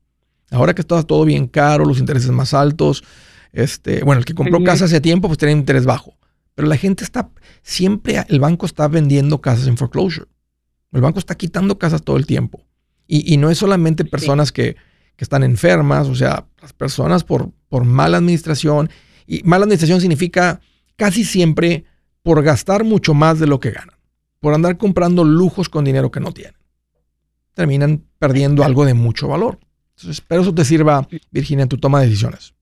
[0.54, 3.04] Ahora que está todo bien caro, los intereses más altos,
[3.52, 6.16] este, bueno, el que compró casa hace tiempo, pues tiene interés bajo.
[6.56, 7.30] Pero la gente está,
[7.64, 10.28] siempre el banco está vendiendo casas en foreclosure.
[10.92, 12.66] El banco está quitando casas todo el tiempo.
[13.08, 14.76] Y, no es solamente personas que,
[15.18, 18.90] están enfermas, o sea, las personas por, por mala administración.
[19.26, 20.60] Y mala administración significa
[20.98, 21.86] casi siempre
[22.24, 23.96] por gastar mucho más de lo que ganan,
[24.42, 26.58] por andar comprando lujos con dinero que no tienen.
[27.54, 29.60] Terminan perdiendo algo de mucho valor.
[29.96, 32.54] Entonces, espero eso te sirva, Virginia, en tu toma de decisiones.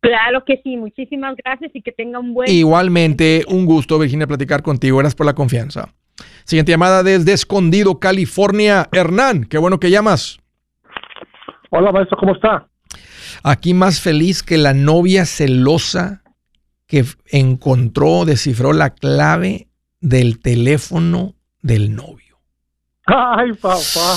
[0.00, 2.50] Claro que sí, muchísimas gracias y que tenga un buen...
[2.50, 4.98] Igualmente, un gusto, Virginia, platicar contigo.
[4.98, 5.92] Gracias por la confianza.
[6.44, 8.88] Siguiente llamada desde Escondido, California.
[8.92, 10.38] Hernán, qué bueno que llamas.
[11.70, 12.66] Hola, maestro, ¿cómo está?
[13.42, 16.22] Aquí más feliz que la novia celosa
[16.86, 19.68] que encontró, descifró la clave
[20.00, 22.29] del teléfono del novio.
[23.36, 24.16] Ay, papá.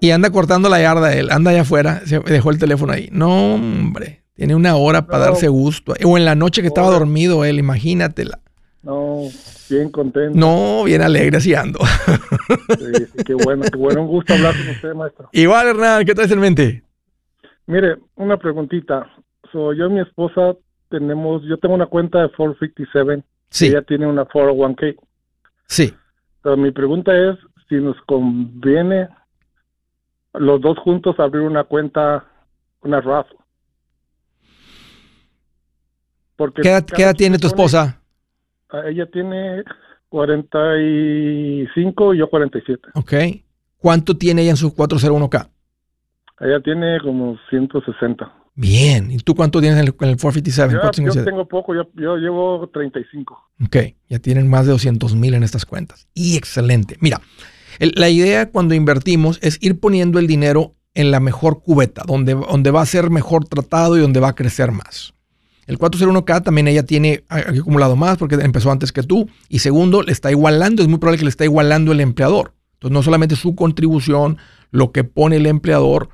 [0.00, 3.08] Y anda cortando la yarda él, anda allá afuera, se dejó el teléfono ahí.
[3.12, 5.94] No, hombre, tiene una hora para darse gusto.
[6.04, 8.38] O en la noche que estaba dormido él, imagínatela.
[8.82, 9.22] No,
[9.70, 10.36] bien contento.
[10.38, 11.78] No, bien alegre, así ando.
[12.78, 14.02] Sí, qué bueno, qué bueno.
[14.02, 15.28] Un gusto hablar con usted, maestro.
[15.32, 16.82] Igual, Hernán, ¿qué traes en mente?
[17.66, 19.08] Mire, una preguntita.
[19.52, 20.54] So, yo y mi esposa
[20.88, 23.24] tenemos, yo tengo una cuenta de 457.
[23.50, 23.66] Sí.
[23.68, 24.96] Ella tiene una 401k.
[25.66, 25.94] Sí.
[26.42, 29.08] Pero mi pregunta es si nos conviene
[30.34, 32.24] los dos juntos abrir una cuenta,
[32.82, 33.26] una RAF.
[36.36, 38.00] Porque ¿Qué edad, tiene tu esposa?
[38.86, 39.62] Ella tiene
[40.08, 42.88] 45 y yo 47.
[42.94, 43.12] Ok.
[43.76, 45.50] ¿Cuánto tiene ella en su 401k?
[46.40, 48.41] Ella tiene como 160.
[48.54, 49.10] Bien.
[49.10, 50.74] ¿Y tú cuánto tienes en el, 457?
[51.04, 53.50] Yo, tengo poco, yo, yo, llevo 35.
[53.64, 53.76] Ok,
[54.08, 56.06] ya tienen más de 200 mil en estas cuentas.
[56.14, 56.96] Y excelente.
[57.00, 57.20] Mira,
[57.78, 62.70] la idea cuando invertimos es ir poniendo el dinero en la mejor cubeta, donde, donde
[62.70, 65.14] va a ser mejor tratado y donde va a crecer más.
[65.66, 69.28] El 401k también ella tiene acumulado más porque empezó antes que tú.
[69.48, 72.52] Y segundo, le está igualando, es muy probable que le está igualando el empleador.
[72.74, 74.38] Entonces, no solamente su contribución,
[74.70, 76.10] lo que pone el empleador.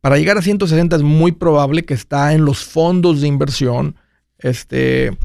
[0.00, 3.96] Para llegar a 160 es muy probable que está en los fondos de inversión
[4.38, 5.16] este,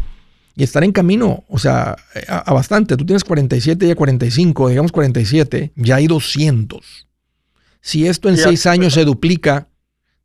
[0.55, 1.95] y estar en camino, o sea,
[2.27, 2.97] a, bastante.
[2.97, 7.07] Tú tienes 47 y 45, digamos 47, ya hay 200.
[7.81, 9.69] Si esto en seis años se duplica,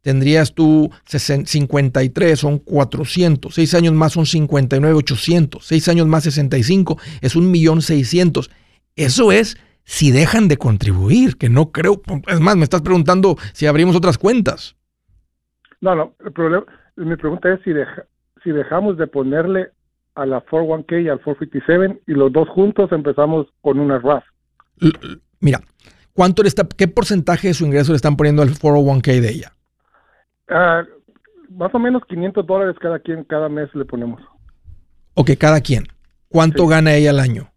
[0.00, 6.98] tendrías tú 53, son 400, 6 años más son 59, 800, 6 años más 65,
[7.20, 8.50] es un millón 600.
[8.96, 13.66] Eso es si dejan de contribuir, que no creo, es más, me estás preguntando si
[13.66, 14.77] abrimos otras cuentas.
[15.81, 16.64] No, no, el problema,
[16.97, 17.73] mi pregunta es si,
[18.43, 19.71] si dejamos de ponerle
[20.14, 24.25] a la 401k y al 457 y los dos juntos empezamos con una RAF.
[25.40, 25.61] Mira,
[26.12, 29.53] ¿cuánto le está, ¿qué porcentaje de su ingreso le están poniendo al 401k de ella?
[30.49, 30.85] Ah,
[31.51, 34.21] más o menos 500 dólares cada quien, cada mes le ponemos.
[35.14, 35.85] Ok, cada quien.
[36.29, 37.51] ¿Cuánto gana ella al año?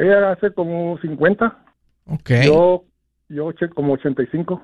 [0.00, 1.64] Ella hace como 50.
[2.06, 2.30] Ok.
[2.44, 2.84] Yo,
[3.28, 4.62] yo como 85.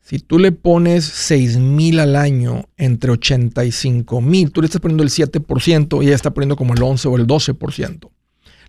[0.00, 5.02] Si tú le pones 6 mil al año entre 85 mil, tú le estás poniendo
[5.02, 8.10] el 7% y ella está poniendo como el 11 o el 12%.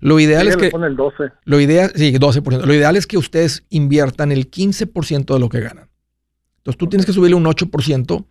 [0.01, 0.67] Lo ideal es que.
[0.67, 1.23] el 12.
[1.45, 2.65] Lo ideal, sí, 12%.
[2.65, 5.89] Lo ideal es que ustedes inviertan el 15% de lo que ganan.
[6.57, 8.25] Entonces tú tienes que subirle un 8%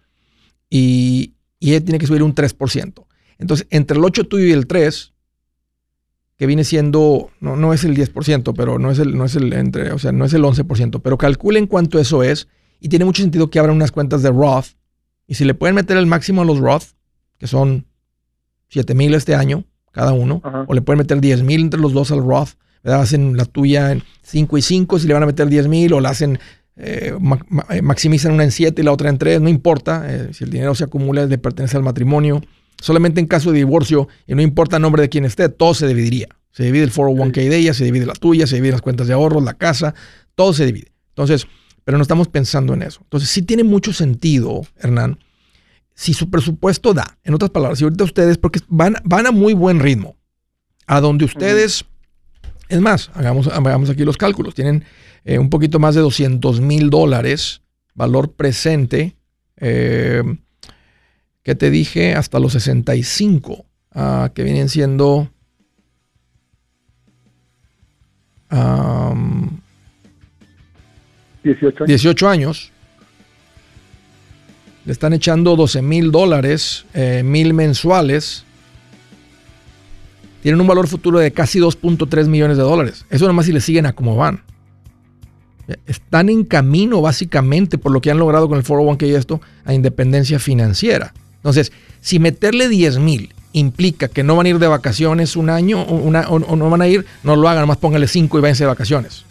[0.68, 3.06] y, y ella tiene que subir un 3%.
[3.38, 5.14] Entonces, entre el 8 tuyo y el 3,
[6.38, 9.52] que viene siendo, no, no es el 10%, pero no es el, no es el
[9.52, 12.48] entre, o sea, no es el 11%, pero calculen cuánto eso es
[12.80, 14.76] y tiene mucho sentido que abran unas cuentas de Roth
[15.26, 16.94] y si le pueden meter el máximo a los Roth,
[17.38, 17.86] que son
[18.68, 22.12] 7 mil este año cada uno, o le pueden meter 10 mil entre los dos
[22.12, 22.50] al Roth,
[22.84, 23.00] ¿verdad?
[23.00, 26.00] hacen la tuya en 5 y 5 si le van a meter 10 mil o
[26.00, 26.38] la hacen
[26.76, 27.12] eh,
[27.70, 30.50] eh, maximizan una en 7 y la otra en 3, no importa, eh, si el
[30.50, 32.40] dinero se acumula le pertenece al matrimonio,
[32.80, 35.86] solamente en caso de divorcio y no importa el nombre de quien esté, todo se
[35.86, 36.28] dividiría.
[36.50, 39.14] Se divide el 401k de ella, se divide la tuya, se divide las cuentas de
[39.14, 39.94] ahorros, la casa,
[40.34, 40.92] todo se divide.
[41.10, 41.46] Entonces,
[41.84, 43.00] pero no estamos pensando en eso.
[43.02, 45.18] Entonces, sí tiene mucho sentido, Hernán,
[45.94, 49.52] si su presupuesto da, en otras palabras, si ahorita ustedes, porque van, van a muy
[49.52, 50.16] buen ritmo,
[50.86, 51.84] a donde ustedes,
[52.68, 54.84] es más, hagamos, hagamos aquí los cálculos, tienen
[55.24, 57.62] eh, un poquito más de 200 mil dólares,
[57.94, 59.16] valor presente,
[59.56, 60.22] eh,
[61.48, 65.30] que te dije, hasta los 65, ah, que vienen siendo...
[71.42, 71.86] 18 años.
[71.86, 72.72] 18 años.
[74.84, 78.44] Le están echando 12 mil dólares, eh, mil mensuales.
[80.42, 83.06] Tienen un valor futuro de casi 2.3 millones de dólares.
[83.08, 84.42] Eso nomás si le siguen a cómo van.
[85.86, 89.72] Están en camino, básicamente, por lo que han logrado con el 401k y esto, a
[89.72, 91.14] independencia financiera.
[91.38, 95.82] Entonces, si meterle 10 mil implica que no van a ir de vacaciones un año
[95.82, 99.24] o, no van a ir, no lo hagan, nomás póngale 5 y váyanse de vacaciones.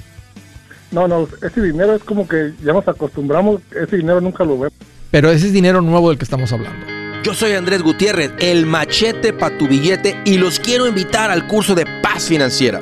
[0.92, 4.74] No, no, ese dinero es como que ya nos acostumbramos, ese dinero nunca lo vemos.
[5.12, 6.86] Pero ese es dinero nuevo del que estamos hablando.
[7.24, 11.76] Yo soy Andrés Gutiérrez, el machete para tu billete y los quiero invitar al curso
[11.76, 12.82] de paz financiera.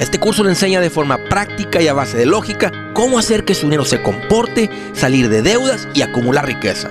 [0.00, 3.54] Este curso le enseña de forma práctica y a base de lógica cómo hacer que
[3.54, 6.90] su dinero se comporte, salir de deudas y acumular riqueza.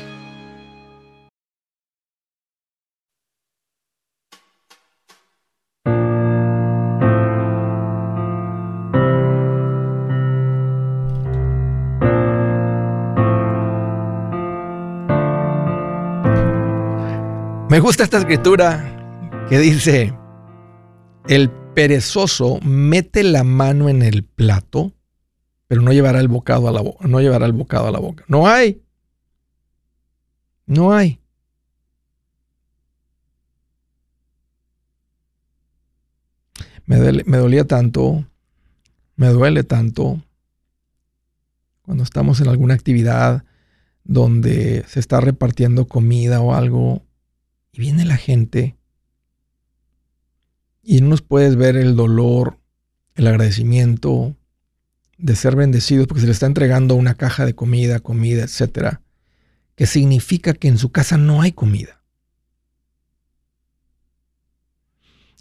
[17.71, 20.13] Me gusta esta escritura que dice,
[21.29, 24.91] el perezoso mete la mano en el plato,
[25.67, 27.07] pero no llevará el bocado a la boca.
[27.07, 28.25] No llevará el bocado a la boca.
[28.27, 28.83] No hay.
[30.65, 31.21] No hay.
[36.85, 38.25] Me, me dolía tanto,
[39.15, 40.21] me duele tanto
[41.83, 43.45] cuando estamos en alguna actividad
[44.03, 47.05] donde se está repartiendo comida o algo
[47.71, 48.75] y viene la gente
[50.83, 52.57] y no nos puedes ver el dolor,
[53.15, 54.35] el agradecimiento
[55.17, 59.01] de ser bendecidos porque se le está entregando una caja de comida, comida, etcétera,
[59.75, 62.01] que significa que en su casa no hay comida.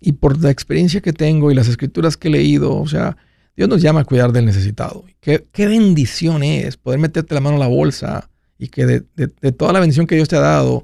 [0.01, 3.17] Y por la experiencia que tengo y las escrituras que he leído, o sea,
[3.57, 5.05] Dios nos llama a cuidar del necesitado.
[5.21, 9.53] Qué, qué bendición es poder meterte la mano en la bolsa y que de, de,
[9.53, 10.83] toda la bendición que Dios te ha dado,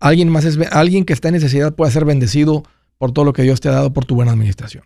[0.00, 2.64] alguien más es alguien que está en necesidad pueda ser bendecido
[2.98, 4.84] por todo lo que Dios te ha dado por tu buena administración.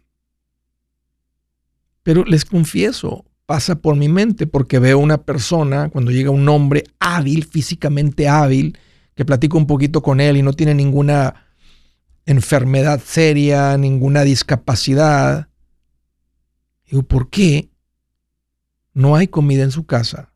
[2.03, 6.84] Pero les confieso, pasa por mi mente porque veo una persona, cuando llega un hombre
[6.99, 8.78] hábil, físicamente hábil,
[9.14, 11.47] que platico un poquito con él y no tiene ninguna
[12.26, 15.49] enfermedad seria, ninguna discapacidad.
[16.91, 17.70] Digo, ¿por qué
[18.95, 20.32] no hay comida en su casa?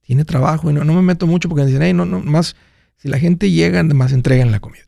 [0.00, 2.56] Tiene trabajo y no, me meto mucho porque me dicen, hey, no, no, más,
[2.98, 4.84] si la gente llega, más entregan la comida.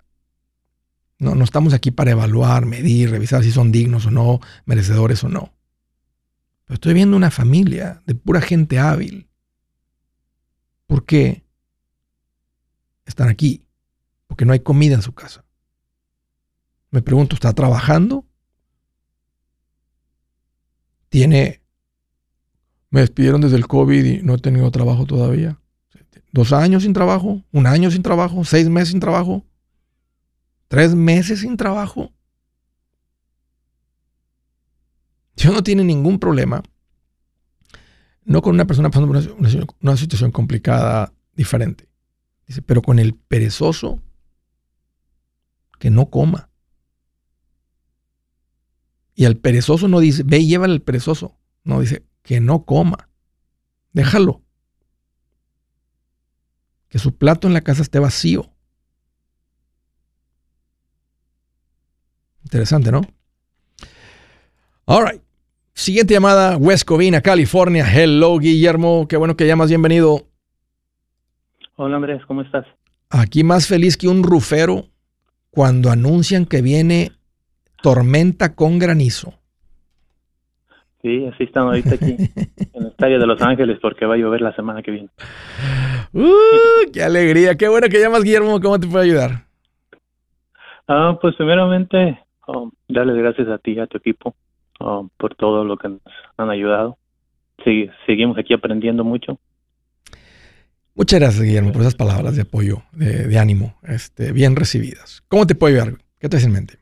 [1.19, 5.29] No, no estamos aquí para evaluar, medir, revisar si son dignos o no, merecedores o
[5.29, 5.55] no.
[6.65, 9.29] Pero estoy viendo una familia de pura gente hábil.
[10.87, 11.45] ¿Por qué?
[13.11, 13.67] están aquí,
[14.27, 15.45] porque no hay comida en su casa.
[16.91, 18.25] Me pregunto, ¿está trabajando?
[21.09, 21.61] ¿Tiene...
[22.89, 25.60] Me despidieron desde el COVID y no he tenido trabajo todavía.
[26.33, 27.43] ¿Dos años sin trabajo?
[27.53, 28.45] ¿Un año sin trabajo?
[28.45, 29.45] ¿Seis meses sin trabajo?
[30.69, 32.13] ¿Tres meses sin trabajo?
[35.37, 36.63] Si no tiene ningún problema,
[38.25, 39.17] no con una persona pasando por
[39.81, 41.89] una, situación complicada diferente,
[42.67, 44.01] pero con el perezoso
[45.79, 46.51] que no coma.
[49.15, 51.37] Y al perezoso no dice, ve y llévale al perezoso.
[51.65, 53.09] No, dice, que no coma.
[53.93, 54.43] Déjalo.
[56.91, 58.51] Que su plato en la casa esté vacío.
[62.45, 63.01] Interesante, ¿no?
[64.85, 65.23] All right.
[65.73, 67.87] Siguiente llamada, West Covina, California.
[67.91, 69.07] Hello, Guillermo.
[69.09, 69.69] Qué bueno que llamas.
[69.69, 70.27] Bienvenido.
[71.77, 72.21] Hola, Andrés.
[72.27, 72.67] ¿Cómo estás?
[73.09, 74.91] Aquí más feliz que un rufero
[75.51, 77.13] cuando anuncian que viene
[77.83, 79.40] tormenta con granizo.
[81.03, 82.13] Sí, así están ahorita aquí
[82.75, 85.09] en el estadio de Los Ángeles porque va a llover la semana que viene.
[86.13, 87.55] Uh, ¡Qué alegría!
[87.55, 88.61] ¡Qué bueno que llamas, Guillermo!
[88.61, 89.45] ¿Cómo te puedo ayudar?
[90.87, 94.35] Ah, pues primeramente, um, darle gracias a ti y a tu equipo
[94.81, 96.01] um, por todo lo que nos
[96.37, 96.99] han ayudado.
[98.07, 99.39] seguimos aquí aprendiendo mucho.
[100.95, 105.23] Muchas gracias, Guillermo, por esas palabras de apoyo, de, ánimo, este, bien recibidas.
[105.29, 105.99] ¿Cómo te puedo ayudar?
[106.19, 106.75] ¿Qué te en mente?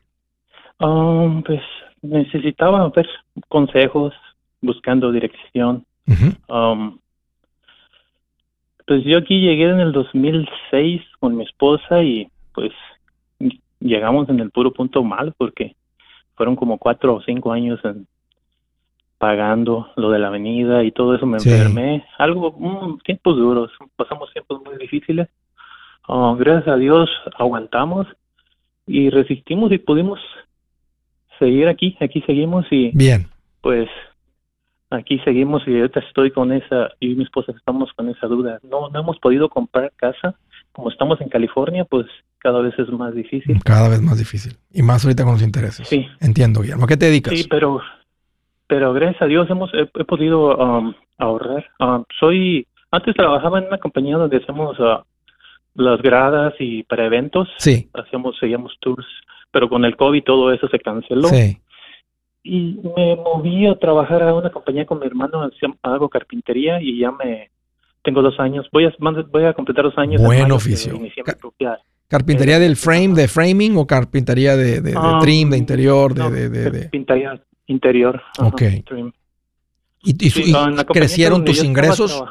[0.79, 1.61] Um, pues
[2.01, 3.07] necesitaba ver
[3.47, 4.13] consejos,
[4.61, 5.85] buscando dirección.
[6.47, 6.99] Um,
[8.87, 12.71] pues yo aquí llegué en el 2006 con mi esposa y pues
[13.79, 15.75] llegamos en el puro punto mal porque
[16.35, 18.07] fueron como cuatro o cinco años en,
[19.19, 22.05] pagando lo de la avenida y todo eso me enfermé.
[22.17, 25.27] Algo, mm, tiempos duros, pasamos tiempos muy difíciles.
[26.07, 28.07] Oh, gracias a Dios aguantamos
[28.87, 30.19] y resistimos y pudimos
[31.39, 33.27] seguir aquí, aquí seguimos y bien.
[33.61, 33.89] Pues
[34.89, 38.59] aquí seguimos y ahorita estoy con esa, y mi esposa estamos con esa duda.
[38.63, 40.35] No, no hemos podido comprar casa.
[40.71, 42.05] Como estamos en California, pues
[42.37, 43.59] cada vez es más difícil.
[43.63, 44.55] Cada vez más difícil.
[44.71, 45.87] Y más ahorita con los intereses.
[45.87, 46.07] Sí.
[46.21, 46.85] Entiendo, Guillermo.
[46.85, 47.33] ¿A qué te dedicas?
[47.33, 47.81] Sí, pero,
[48.67, 51.65] pero gracias a Dios hemos, he, podido um, ahorrar.
[51.79, 54.99] Um, soy, antes trabajaba en una compañía donde hacemos uh,
[55.73, 57.49] las gradas y para eventos.
[57.57, 57.89] Sí.
[57.93, 59.05] Hacíamos, seguíamos tours
[59.51, 61.27] pero con el COVID todo eso se canceló.
[61.29, 61.57] Sí.
[62.43, 65.49] Y me moví a trabajar a una compañía con mi hermano,
[65.83, 67.51] hago carpintería y ya me
[68.01, 68.67] tengo dos años.
[68.71, 68.93] Voy a,
[69.31, 70.21] voy a completar dos años.
[70.21, 70.99] Buen oficio.
[72.07, 76.13] ¿Carpintería del frame, de framing o carpintería de, de, ah, trim, de interior?
[76.13, 78.21] de, de, Carpintería interior.
[78.39, 78.61] ok.
[80.01, 80.53] ¿Y, y,
[80.85, 82.23] crecieron tus ingresos?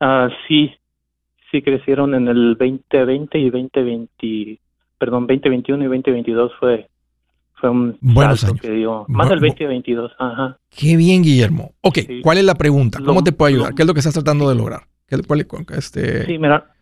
[0.00, 0.72] Uh, sí,
[1.50, 4.60] sí crecieron en el 2020 y 2020,
[4.98, 6.88] perdón, 2021 y 2022 fue,
[7.54, 8.60] fue un Buenos años.
[8.60, 10.58] que dio, más del 2022, ajá.
[10.70, 11.72] Qué bien, Guillermo.
[11.80, 12.98] Ok, ¿cuál es la pregunta?
[13.04, 13.74] ¿Cómo te puedo ayudar?
[13.74, 14.82] ¿Qué es lo que estás tratando de lograr?
[15.06, 16.26] ¿Qué, cuál, este...
[16.26, 16.74] Sí, mira,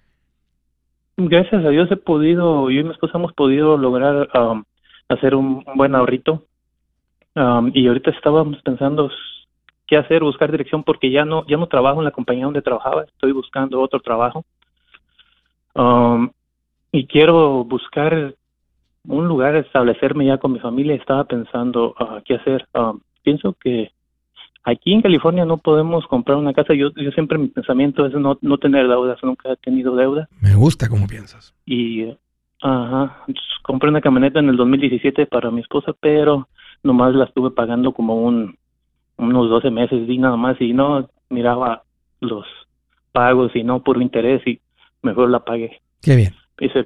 [1.17, 4.65] gracias a Dios he podido, yo y mi esposa hemos podido lograr um,
[5.09, 6.45] hacer un, buen ahorrito.
[7.35, 9.11] Um, y ahorita estábamos pensando
[9.87, 13.05] qué hacer, buscar dirección, porque ya no, ya no trabajo en la compañía donde trabajaba,
[13.05, 14.45] estoy buscando otro trabajo.
[15.75, 16.31] Um,
[16.93, 18.34] y quiero buscar
[19.09, 20.95] un lugar, establecerme ya con mi familia.
[20.95, 22.68] Estaba pensando uh, qué hacer.
[22.74, 23.90] Um, pienso que
[24.62, 26.74] aquí en California no podemos comprar una casa.
[26.74, 29.18] Yo, yo siempre mi pensamiento es no, no tener deudas.
[29.22, 30.28] Nunca he tenido deuda.
[30.40, 31.55] Me gusta cómo piensas.
[31.64, 32.14] Y,
[32.61, 33.24] ajá,
[33.62, 36.47] compré una camioneta en el 2017 para mi esposa, pero
[36.82, 38.57] nomás la estuve pagando como un
[39.16, 41.84] unos 12 meses y nada más y no miraba
[42.20, 42.45] los
[43.12, 44.61] pagos y no por interés y
[45.03, 45.80] mejor la pagué.
[46.01, 46.85] Qué bien y se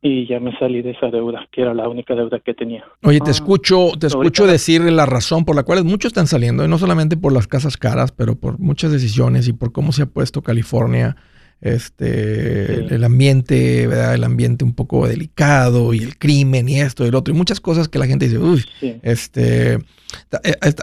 [0.00, 2.84] y ya me salí de esa deuda, que era la única deuda que tenía.
[3.02, 6.64] Oye, te ah, escucho, te escucho decir la razón por la cual muchos están saliendo,
[6.64, 10.02] y no solamente por las casas caras, pero por muchas decisiones y por cómo se
[10.02, 11.16] ha puesto California,
[11.60, 14.14] este, el ambiente, ¿verdad?
[14.14, 17.60] El ambiente un poco delicado y el crimen y esto y el otro, y muchas
[17.60, 18.64] cosas que la gente dice, uy,
[19.02, 19.80] este, eh,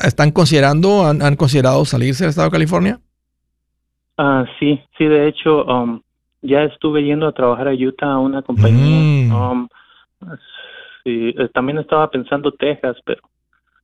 [0.04, 3.00] ¿están considerando, han, han, considerado salirse del estado de California?
[4.18, 6.02] Ah, sí, sí, de hecho, um,
[6.46, 9.30] ya estuve yendo a trabajar a Utah a una compañía.
[9.30, 9.36] Mm.
[9.36, 9.68] Um,
[11.06, 13.22] eh, también estaba pensando Texas, pero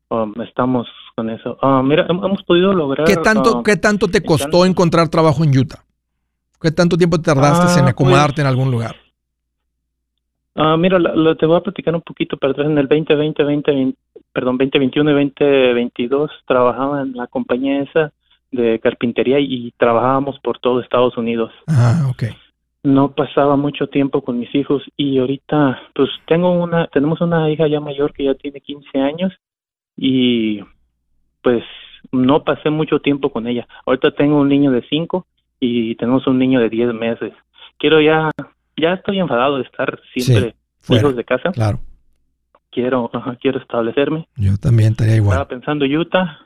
[0.09, 1.57] um, estamos con eso.
[1.61, 3.05] Uh, mira, hemos podido lograr.
[3.05, 5.83] ¿Qué tanto, um, ¿qué tanto te costó encontrar trabajo en Utah?
[6.59, 8.95] ¿Qué tanto tiempo tardaste en ah, acomodarte pues, en algún lugar?
[10.55, 12.67] Uh, mira, lo, te voy a platicar un poquito para atrás.
[12.67, 13.95] En el 2020, 20,
[14.33, 18.11] perdón, 2021 y 2022 trabajaba en la compañía esa
[18.51, 21.51] de carpintería y trabajábamos por todo Estados Unidos.
[21.67, 22.23] Ah, ok.
[22.83, 27.67] No pasaba mucho tiempo con mis hijos y ahorita pues tengo una tenemos una hija
[27.67, 29.33] ya mayor que ya tiene 15 años
[29.95, 30.61] y
[31.43, 31.63] pues
[32.11, 33.67] no pasé mucho tiempo con ella.
[33.85, 35.27] Ahorita tengo un niño de 5
[35.59, 37.33] y tenemos un niño de 10 meses.
[37.77, 38.31] Quiero ya
[38.77, 40.55] ya estoy enfadado de estar siempre
[40.89, 41.51] lejos de casa.
[41.51, 41.79] Claro.
[42.71, 44.27] Quiero quiero establecerme.
[44.37, 45.35] Yo también estaría igual.
[45.35, 46.39] Estaba pensando Utah.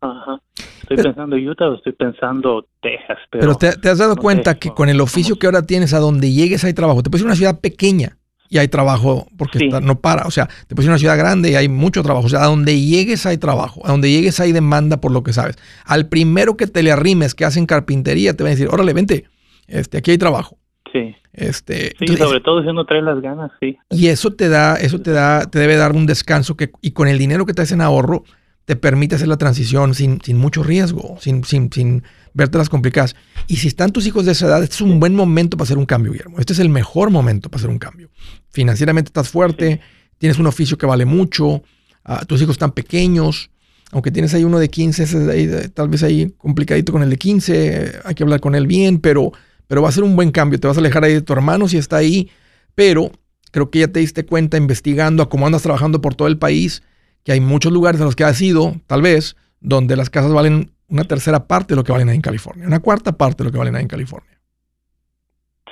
[0.00, 0.40] Ajá.
[0.82, 3.18] Estoy pensando Utah o estoy pensando Texas.
[3.30, 6.64] Pero, te, has dado cuenta que con el oficio que ahora tienes, a donde llegues
[6.64, 7.02] hay trabajo.
[7.02, 8.16] Te puedes ir a una ciudad pequeña
[8.48, 10.26] y hay trabajo porque no para.
[10.26, 12.26] O sea, te puedes ir a una ciudad grande y hay mucho trabajo.
[12.26, 13.82] O sea, a donde llegues hay trabajo.
[13.84, 15.56] A donde llegues hay demanda por lo que sabes.
[15.84, 19.24] Al primero que te le arrimes que hacen carpintería, te van a decir, órale, vente,
[19.66, 20.56] este, aquí hay trabajo.
[20.92, 21.14] Sí.
[21.34, 23.76] Este, sí, sobre todo si uno trae las ganas, sí.
[23.90, 27.06] Y eso te da, eso te da, te debe dar un descanso que, y con
[27.06, 28.24] el dinero que te hacen ahorro,
[28.68, 32.02] te permite hacer la transición sin, sin mucho riesgo, sin, sin, sin
[32.34, 33.16] verte las complicadas.
[33.46, 35.78] Y si están tus hijos de esa edad, este es un buen momento para hacer
[35.78, 36.38] un cambio, Guillermo.
[36.38, 38.10] Este es el mejor momento para hacer un cambio.
[38.50, 39.80] Financieramente estás fuerte,
[40.18, 41.62] tienes un oficio que vale mucho,
[42.04, 43.48] ah, tus hijos están pequeños,
[43.90, 48.14] aunque tienes ahí uno de 15, tal vez ahí complicadito con el de 15, hay
[48.14, 49.32] que hablar con él bien, pero,
[49.66, 50.60] pero va a ser un buen cambio.
[50.60, 52.28] Te vas a alejar ahí de tu hermano si está ahí,
[52.74, 53.12] pero
[53.50, 56.82] creo que ya te diste cuenta investigando a cómo andas trabajando por todo el país
[57.28, 60.70] que hay muchos lugares en los que has ido, tal vez, donde las casas valen
[60.88, 63.52] una tercera parte de lo que valen ahí en California, una cuarta parte de lo
[63.52, 64.40] que valen ahí en California.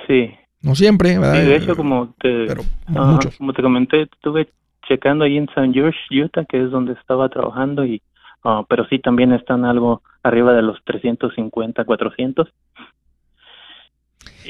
[0.05, 0.29] Sí.
[0.61, 1.41] No siempre, ¿verdad?
[1.41, 2.45] Sí, de hecho, como te,
[3.39, 4.49] como te comenté, estuve
[4.87, 8.03] checando ahí en San George, Utah, que es donde estaba trabajando, y
[8.43, 12.53] ah, pero sí también están algo arriba de los 350, 400.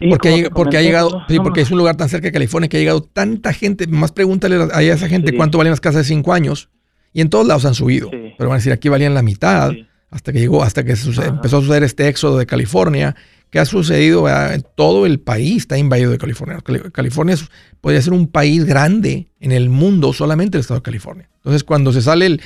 [0.10, 2.82] porque, porque ha llegado, sí, porque es un lugar tan cerca de California que ha
[2.82, 3.88] llegado tanta gente.
[3.88, 6.70] Más pregúntale a esa gente cuánto valen las casas de cinco años
[7.14, 8.10] y en todos lados han subido.
[8.12, 9.72] Pero van a decir, aquí valían la mitad
[10.10, 13.16] hasta que llegó, hasta que empezó a suceder este éxodo de California,
[13.50, 16.60] que ha sucedido en todo el país, está invadido de California.
[16.92, 17.36] California
[17.82, 21.30] podría ser un país grande en el mundo, solamente el estado de California.
[21.38, 22.42] Entonces, cuando se sale el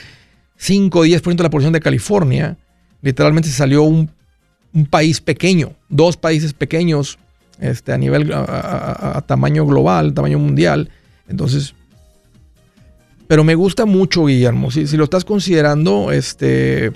[0.58, 2.58] 5 o 10% de la población de California,
[3.02, 4.12] literalmente se salió un,
[4.90, 7.20] país pequeño, dos países pequeños
[7.60, 10.90] este, a nivel, a tamaño global, tamaño mundial.
[11.28, 11.76] Entonces,
[13.32, 14.72] pero me gusta mucho, Guillermo.
[14.72, 16.92] Si, si lo estás considerando, este,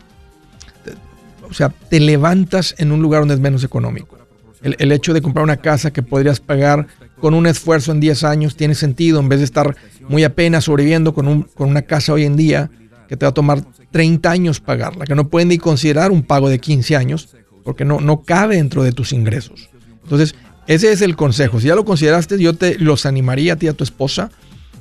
[1.50, 4.18] o sea, te levantas en un lugar donde es menos económico.
[4.62, 6.88] El, hecho de comprar una casa que podrías pagar
[7.22, 9.78] con un esfuerzo en 10 años tiene sentido en vez de estar
[10.10, 12.70] muy apenas sobreviviendo con, un, con una casa hoy en día
[13.08, 16.50] que te va a tomar 30 años pagarla, que no pueden ni considerar un pago
[16.50, 17.30] de 15 años
[17.64, 19.70] porque no, no cabe dentro de tus ingresos.
[20.04, 20.36] Entonces,
[20.68, 21.62] ese es el consejo.
[21.62, 24.32] Si ya lo consideraste, yo te los animaría a ti y a tu esposa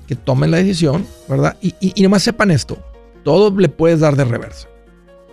[0.07, 1.57] que tomen la decisión, ¿verdad?
[1.61, 2.79] Y, y, nomás sepan esto,
[3.23, 4.69] todo le puedes dar de reversa.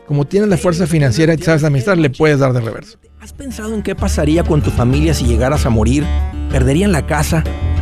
[0.07, 2.97] Como tienes la fuerza financiera y sabes administrar, le puedes dar de reversa.
[3.19, 6.05] ¿Has pensado en qué pasaría con tu familia si llegaras a morir?
[6.49, 7.43] ¿Perderían la casa?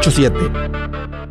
[0.00, 1.27] 987